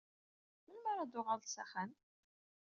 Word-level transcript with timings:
Melmi 0.67 0.87
ara 0.91 1.03
d-tuɣaleḍ 1.09 1.47
s 1.49 1.55
axxam? 1.63 1.91